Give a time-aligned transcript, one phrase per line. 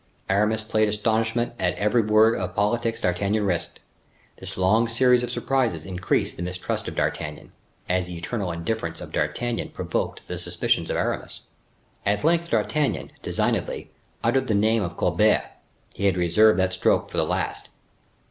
[0.31, 3.79] Aramis played astonishment at every word of politics D'Artagnan risked.
[4.39, 7.51] This long series of surprises increased the mistrust of D'Artagnan,
[7.87, 11.41] as the eternal indifference of D'Artagnan provoked the suspicions of Aramis.
[12.03, 13.91] At length D'Artagnan, designedly,
[14.23, 15.51] uttered the name of Colbert:
[15.93, 17.69] he had reserved that stroke for the last.